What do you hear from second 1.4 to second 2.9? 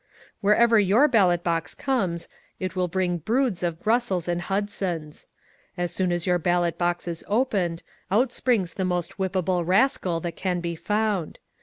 box comes it will